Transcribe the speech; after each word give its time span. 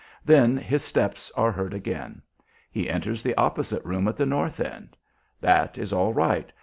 Then 0.25 0.57
his 0.57 0.83
steps 0.83 1.31
are 1.37 1.51
heard 1.51 1.75
again. 1.75 2.23
He 2.71 2.89
enters 2.89 3.21
the 3.21 3.35
opposite 3.35 3.85
room 3.85 4.07
at 4.07 4.17
the 4.17 4.25
north 4.25 4.59
end. 4.59 4.97
That 5.41 5.77
is 5.77 5.93
all 5.93 6.11
right! 6.11 6.51